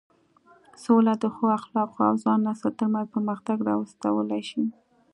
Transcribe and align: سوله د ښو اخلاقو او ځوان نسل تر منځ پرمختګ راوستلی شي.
سوله 0.83 1.13
د 1.21 1.23
ښو 1.35 1.45
اخلاقو 1.59 1.99
او 2.09 2.13
ځوان 2.23 2.39
نسل 2.47 2.71
تر 2.79 2.87
منځ 2.93 3.07
پرمختګ 3.15 3.57
راوستلی 3.69 4.41
شي. 4.49 4.63